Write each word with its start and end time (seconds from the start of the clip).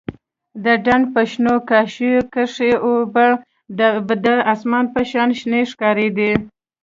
د 0.65 0.65
ډنډ 0.85 1.05
په 1.13 1.21
شنو 1.31 1.53
کاشيو 1.69 2.21
کښې 2.33 2.71
اوبه 2.85 3.25
د 4.25 4.27
اسمان 4.53 4.85
په 4.93 5.01
شان 5.09 5.29
شنې 5.39 5.61
ښکارېدې. 5.71 6.31